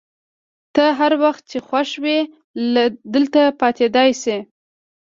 ته 0.75 0.83
هر 0.99 1.11
وخت 1.23 1.43
چي 1.51 1.57
خوښه 1.67 1.97
وي 2.03 2.17
دلته 3.13 3.41
پاتېدای 3.61 4.09
شې. 4.21 4.37